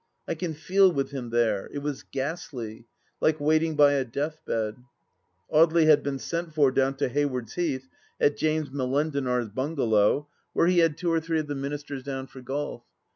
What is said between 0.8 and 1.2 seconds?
with